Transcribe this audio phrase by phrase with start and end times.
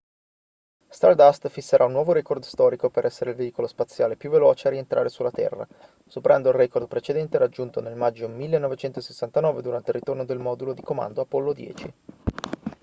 [0.87, 5.09] stardust fisserà un nuovo record storico per essere il veicolo spaziale più veloce a rientrare
[5.09, 5.67] sulla terra
[6.07, 11.21] superando il record precedente raggiunto nel maggio 1969 durante il ritorno del modulo di comando
[11.21, 11.93] apollo 10